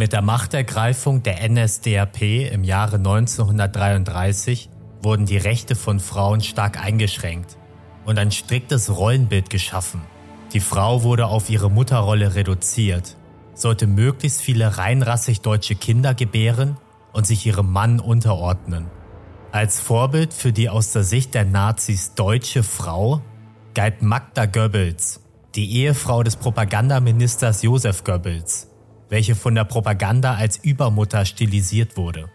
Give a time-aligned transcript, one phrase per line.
[0.00, 4.70] Mit der Machtergreifung der NSDAP im Jahre 1933
[5.02, 7.58] wurden die Rechte von Frauen stark eingeschränkt
[8.06, 10.00] und ein striktes Rollenbild geschaffen.
[10.54, 13.18] Die Frau wurde auf ihre Mutterrolle reduziert,
[13.52, 16.78] sollte möglichst viele reinrassig deutsche Kinder gebären
[17.12, 18.86] und sich ihrem Mann unterordnen.
[19.52, 23.20] Als Vorbild für die aus der Sicht der Nazis deutsche Frau
[23.74, 25.20] galt Magda Goebbels,
[25.56, 28.69] die Ehefrau des Propagandaministers Josef Goebbels,
[29.10, 32.30] welche von der Propaganda als Übermutter stilisiert wurde.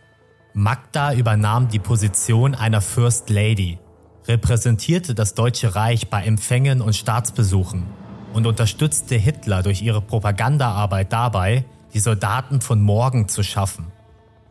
[0.53, 3.79] Magda übernahm die Position einer First Lady,
[4.27, 7.83] repräsentierte das Deutsche Reich bei Empfängen und Staatsbesuchen
[8.33, 13.91] und unterstützte Hitler durch ihre Propagandaarbeit dabei, die Soldaten von morgen zu schaffen.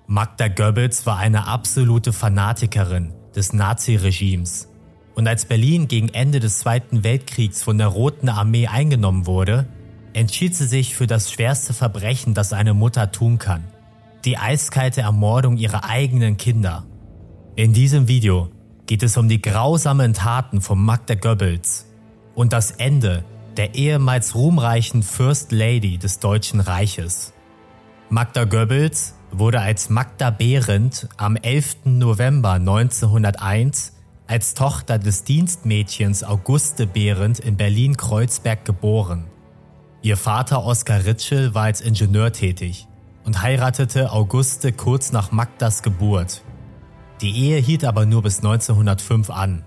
[0.06, 4.68] Magda Goebbels war eine absolute Fanatikerin des Naziregimes.
[5.14, 9.66] Und als Berlin gegen Ende des Zweiten Weltkriegs von der Roten Armee eingenommen wurde,
[10.14, 13.64] entschied sie sich für das schwerste Verbrechen, das eine Mutter tun kann.
[14.24, 16.86] Die eiskalte Ermordung ihrer eigenen Kinder.
[17.56, 18.48] In diesem Video
[18.86, 21.86] geht es um die grausamen Taten von Magda Goebbels
[22.34, 23.24] und das Ende
[23.56, 27.32] der ehemals ruhmreichen First Lady des Deutschen Reiches.
[28.08, 31.84] Magda Goebbels wurde als Magda Behrendt am 11.
[31.84, 33.92] November 1901
[34.26, 39.24] als Tochter des Dienstmädchens Auguste Behrendt in Berlin-Kreuzberg geboren.
[40.04, 42.86] Ihr Vater Oskar Ritschel war als Ingenieur tätig
[43.24, 46.42] und heiratete Auguste kurz nach Magdas Geburt.
[47.22, 49.64] Die Ehe hielt aber nur bis 1905 an.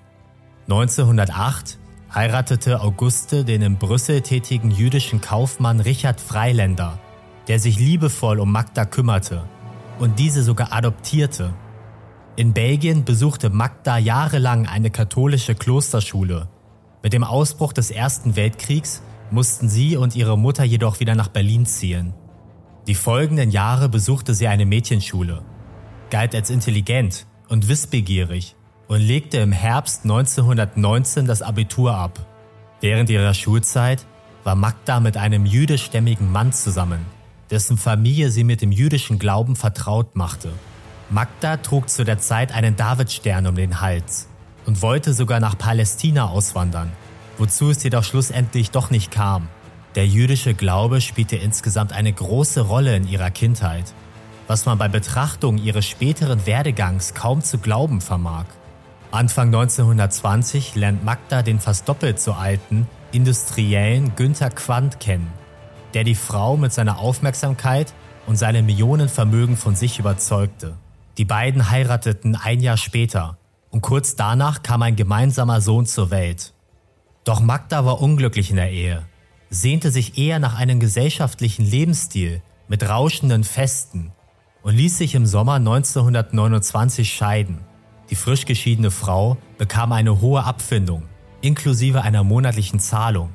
[0.65, 1.79] 1908
[2.13, 6.99] heiratete Auguste den in Brüssel tätigen jüdischen Kaufmann Richard Freiländer,
[7.47, 9.43] der sich liebevoll um Magda kümmerte
[9.97, 11.51] und diese sogar adoptierte.
[12.35, 16.47] In Belgien besuchte Magda jahrelang eine katholische Klosterschule.
[17.01, 21.65] Mit dem Ausbruch des Ersten Weltkriegs mussten sie und ihre Mutter jedoch wieder nach Berlin
[21.65, 22.13] ziehen.
[22.87, 25.43] Die folgenden Jahre besuchte sie eine Mädchenschule,
[26.09, 28.55] galt als intelligent und wissbegierig
[28.87, 32.25] und legte im Herbst 1919 das Abitur ab.
[32.79, 34.05] Während ihrer Schulzeit
[34.43, 37.05] war Magda mit einem jüdischstämmigen Mann zusammen,
[37.49, 40.51] dessen Familie sie mit dem jüdischen Glauben vertraut machte.
[41.09, 44.29] Magda trug zu der Zeit einen Davidstern um den Hals
[44.65, 46.91] und wollte sogar nach Palästina auswandern,
[47.37, 49.49] wozu es jedoch schlussendlich doch nicht kam.
[49.95, 53.93] Der jüdische Glaube spielte insgesamt eine große Rolle in ihrer Kindheit,
[54.47, 58.45] was man bei Betrachtung ihres späteren Werdegangs kaum zu glauben vermag.
[59.11, 65.31] Anfang 1920 lernt Magda den fast doppelt so alten Industriellen Günther Quandt kennen,
[65.93, 67.93] der die Frau mit seiner Aufmerksamkeit
[68.27, 70.75] und seinem Millionenvermögen von sich überzeugte.
[71.17, 73.37] Die beiden heirateten ein Jahr später
[73.71, 76.53] und kurz danach kam ein gemeinsamer Sohn zur Welt.
[77.27, 79.05] Doch Magda war unglücklich in der Ehe,
[79.49, 84.13] sehnte sich eher nach einem gesellschaftlichen Lebensstil mit rauschenden Festen
[84.63, 87.59] und ließ sich im Sommer 1929 scheiden.
[88.09, 91.03] Die frisch geschiedene Frau bekam eine hohe Abfindung,
[91.41, 93.31] inklusive einer monatlichen Zahlung,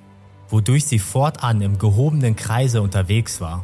[0.48, 3.62] wodurch sie fortan im gehobenen Kreise unterwegs war.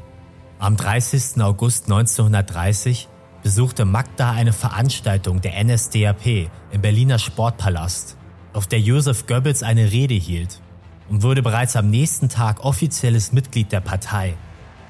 [0.58, 1.40] Am 30.
[1.40, 3.08] August 1930
[3.42, 8.17] besuchte Magda eine Veranstaltung der NSDAP im Berliner Sportpalast,
[8.52, 10.60] auf der Josef Goebbels eine Rede hielt
[11.08, 14.34] und wurde bereits am nächsten Tag offizielles Mitglied der Partei.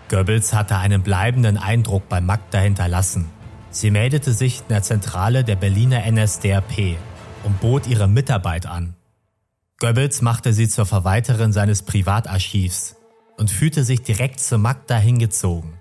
[0.08, 3.30] Goebbels hatte einen bleibenden Eindruck bei Magda hinterlassen
[3.70, 6.96] Sie meldete sich in der Zentrale der Berliner NSDAP
[7.44, 8.94] und bot ihre Mitarbeit an.
[9.78, 12.96] Goebbels machte sie zur Verwalterin seines Privatarchivs
[13.36, 15.74] und fühlte sich direkt zu Magda hingezogen.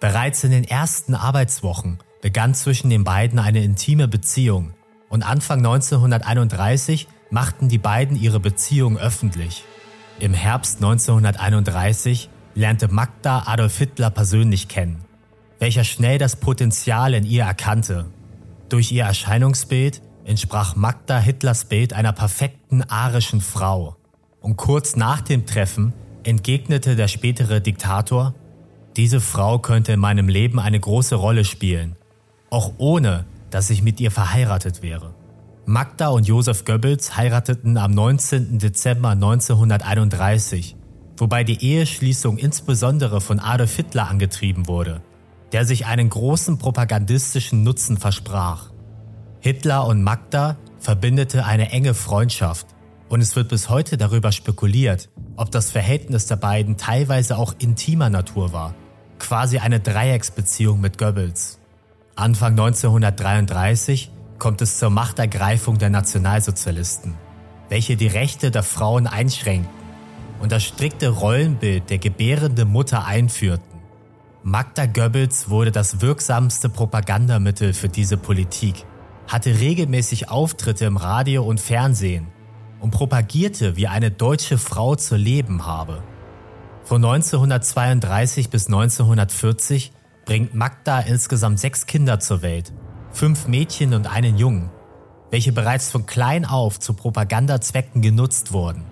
[0.00, 4.72] Bereits in den ersten Arbeitswochen begann zwischen den beiden eine intime Beziehung
[5.08, 9.64] und Anfang 1931 machten die beiden ihre Beziehung öffentlich.
[10.18, 15.04] Im Herbst 1931 lernte Magda Adolf Hitler persönlich kennen
[15.64, 18.06] welcher schnell das Potenzial in ihr erkannte.
[18.68, 23.96] Durch ihr Erscheinungsbild entsprach Magda Hitlers Bild einer perfekten arischen Frau.
[24.40, 28.34] Und kurz nach dem Treffen entgegnete der spätere Diktator,
[28.96, 31.96] diese Frau könnte in meinem Leben eine große Rolle spielen,
[32.50, 33.24] auch ohne,
[33.54, 35.14] dass ich mit ihr verheiratet wäre.
[35.64, 38.58] Magda und Josef Goebbels heirateten am 19.
[38.58, 40.76] Dezember 1931,
[41.16, 45.00] wobei die Eheschließung insbesondere von Adolf Hitler angetrieben wurde–
[45.54, 48.72] der sich einen großen propagandistischen Nutzen versprach.
[49.38, 52.66] Hitler und Magda verbindete eine enge Freundschaft
[53.08, 58.10] und es wird bis heute darüber spekuliert, ob das Verhältnis der beiden teilweise auch intimer
[58.10, 58.74] Natur war,
[59.20, 61.60] quasi eine Dreiecksbeziehung mit Goebbels.
[62.16, 64.08] Anfang 1933
[64.38, 67.14] kommt es zur Machtergreifung der Nationalsozialisten,
[67.68, 69.68] welche die Rechte der Frauen einschränkten
[70.40, 73.80] und das strikte Rollenbild der gebärenden Mutter einführten.
[74.44, 78.86] Magda Goebbels wurde das wirksamste Propagandamittel für diese Politik,
[79.26, 82.28] hatte regelmäßig Auftritte im Radio und Fernsehen
[82.78, 86.04] und propagierte, wie eine deutsche Frau zu leben habe.
[86.84, 89.93] Von 1932 bis 1940
[90.24, 92.72] bringt Magda insgesamt sechs Kinder zur Welt,
[93.12, 94.70] fünf Mädchen und einen Jungen,
[95.30, 98.84] welche bereits von klein auf zu Propagandazwecken genutzt wurden.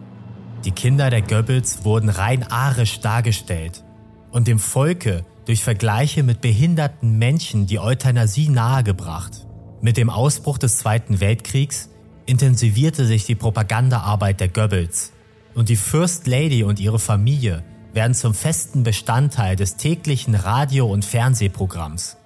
[0.64, 3.82] Die Kinder der Goebbels wurden rein arisch dargestellt
[4.31, 9.46] und dem Volke durch Vergleiche mit behinderten Menschen die Euthanasie nahegebracht.
[9.81, 11.90] Mit dem Ausbruch des Zweiten Weltkriegs
[12.26, 15.12] intensivierte sich die Propagandaarbeit der Goebbels
[15.55, 21.04] und die First Lady und ihre Familie werden zum festen Bestandteil des täglichen Radio- und
[21.04, 22.16] Fernsehprogramms.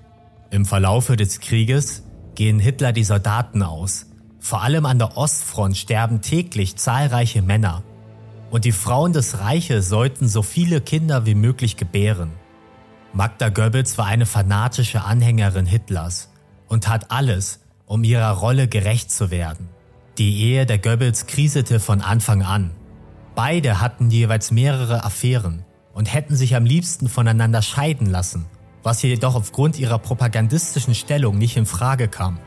[0.51, 2.03] Im Verlaufe des Krieges
[2.35, 4.07] gehen Hitler die Soldaten aus.
[4.39, 7.83] Vor allem an der Ostfront sterben täglich zahlreiche Männer.
[8.51, 12.31] Und die Frauen des Reiches sollten so viele Kinder wie möglich gebären.
[13.13, 16.31] Magda Goebbels war eine fanatische Anhängerin Hitlers
[16.69, 19.69] und tat alles, um ihrer Rolle gerecht zu werden.
[20.19, 22.71] Die Ehe der Goebbels kriselte von Anfang an.
[23.37, 28.47] Beide hatten jeweils mehrere Affären und hätten sich am liebsten voneinander scheiden lassen,
[28.83, 32.39] was jedoch aufgrund ihrer propagandistischen Stellung nicht in Frage kam.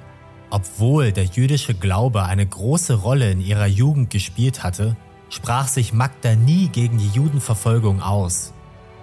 [0.49, 4.97] Obwohl der jüdische Glaube eine große Rolle in ihrer Jugend gespielt hatte,
[5.29, 8.51] sprach sich Magda nie gegen die Judenverfolgung aus.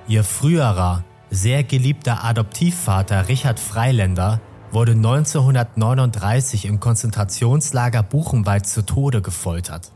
[0.09, 4.41] Ihr früherer, sehr geliebter Adoptivvater Richard Freiländer
[4.73, 9.93] wurde 1939 im Konzentrationslager Buchenwald zu Tode gefoltert.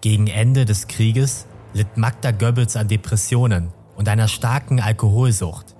[0.00, 5.74] Gegen Ende des Krieges litt Magda Goebbels an Depressionen und einer starken Alkoholsucht.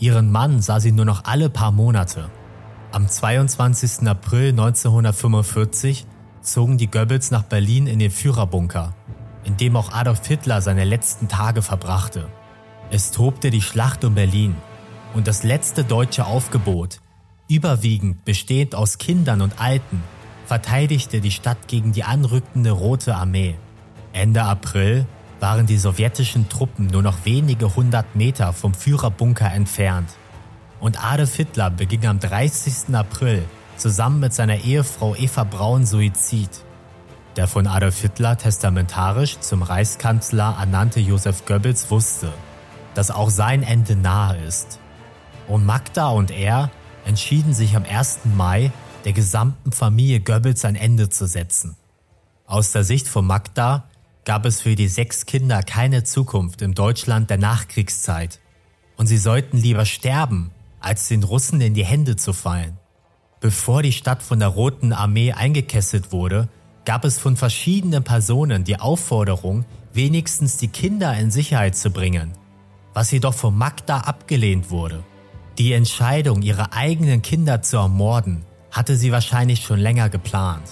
[0.00, 2.30] Ihren Mann sah sie nur noch alle paar Monate.
[2.90, 4.08] Am 22.
[4.08, 6.04] April 1945
[6.42, 8.92] zogen die Goebbels nach Berlin in den Führerbunker,
[9.44, 12.26] in dem auch Adolf Hitler seine letzten Tage verbrachte.
[12.90, 14.56] Es tobte die Schlacht um Berlin
[15.14, 17.00] und das letzte deutsche Aufgebot,
[17.48, 20.02] überwiegend bestehend aus Kindern und Alten,
[20.46, 23.56] verteidigte die Stadt gegen die anrückende Rote Armee.
[24.12, 25.06] Ende April
[25.40, 30.10] waren die sowjetischen Truppen nur noch wenige hundert Meter vom Führerbunker entfernt.
[30.80, 32.94] Und Adolf Hitler beging am 30.
[32.94, 33.44] April
[33.76, 36.50] zusammen mit seiner Ehefrau Eva Braun Suizid.
[37.36, 42.32] Der von Adolf Hitler testamentarisch zum Reichskanzler ernannte Josef Goebbels wusste,
[42.94, 44.78] dass auch sein Ende nahe ist.
[45.48, 46.70] Und Magda und er
[47.04, 48.20] entschieden sich am 1.
[48.36, 48.70] Mai
[49.04, 51.76] der gesamten Familie Goebbels ein Ende zu setzen.
[52.46, 53.84] Aus der Sicht von Magda
[54.24, 58.40] gab es für die sechs Kinder keine Zukunft im Deutschland der Nachkriegszeit
[58.96, 62.78] und sie sollten lieber sterben, als den Russen in die Hände zu fallen.
[63.40, 66.48] Bevor die Stadt von der Roten Armee eingekesselt wurde,
[66.84, 72.32] gab es von verschiedenen Personen die Aufforderung, wenigstens die Kinder in Sicherheit zu bringen,
[72.92, 75.04] was jedoch von Magda abgelehnt wurde.
[75.58, 80.68] Die Entscheidung, ihre eigenen Kinder zu ermorden, hatte sie wahrscheinlich schon länger geplant.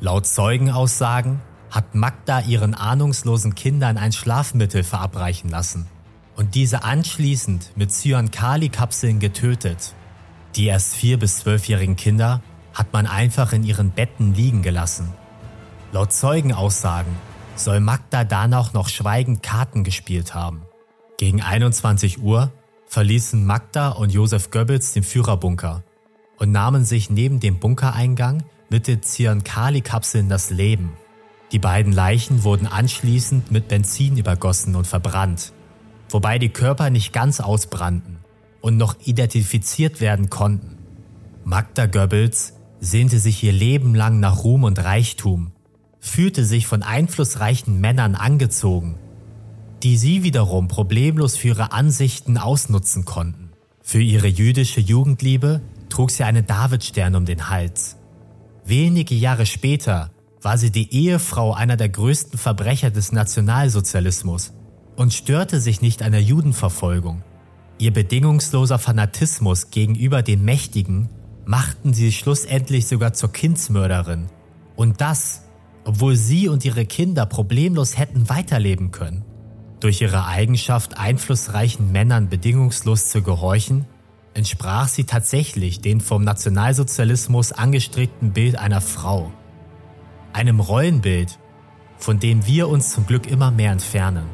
[0.00, 1.40] Laut Zeugenaussagen
[1.70, 5.86] hat Magda ihren ahnungslosen Kindern ein Schlafmittel verabreichen lassen
[6.34, 9.94] und diese anschließend mit Cyankali-Kapseln getötet.
[10.56, 12.42] Die erst vier bis zwölfjährigen Kinder
[12.74, 15.14] hat man einfach in ihren Betten liegen gelassen.
[15.92, 17.14] Laut Zeugenaussagen
[17.54, 20.62] soll Magda danach noch schweigend Karten gespielt haben.
[21.16, 22.52] Gegen 21 Uhr
[22.86, 25.82] verließen Magda und Josef Goebbels den Führerbunker
[26.38, 30.92] und nahmen sich neben dem Bunkereingang mit den Cyankali-Kapseln das Leben.
[31.52, 35.52] Die beiden Leichen wurden anschließend mit Benzin übergossen und verbrannt,
[36.08, 38.18] wobei die Körper nicht ganz ausbrannten
[38.60, 40.78] und noch identifiziert werden konnten.
[41.44, 45.52] Magda Goebbels sehnte sich ihr Leben lang nach Ruhm und Reichtum,
[46.00, 48.96] fühlte sich von einflussreichen Männern angezogen,
[49.82, 53.50] die sie wiederum problemlos für ihre Ansichten ausnutzen konnten.
[53.82, 57.96] Für ihre jüdische Jugendliebe trug sie einen Davidstern um den Hals.
[58.64, 60.10] Wenige Jahre später
[60.42, 64.52] war sie die Ehefrau einer der größten Verbrecher des Nationalsozialismus
[64.96, 67.22] und störte sich nicht an der Judenverfolgung.
[67.78, 71.08] Ihr bedingungsloser Fanatismus gegenüber den Mächtigen
[71.44, 74.26] machten sie schlussendlich sogar zur Kindsmörderin.
[74.74, 75.42] Und das,
[75.84, 79.24] obwohl sie und ihre Kinder problemlos hätten weiterleben können.
[79.80, 83.86] Durch ihre Eigenschaft, einflussreichen Männern bedingungslos zu gehorchen,
[84.36, 89.32] entsprach sie tatsächlich dem vom Nationalsozialismus angestrebten Bild einer Frau
[90.36, 91.38] einem Rollenbild,
[91.96, 94.26] von dem wir uns zum Glück immer mehr entfernen.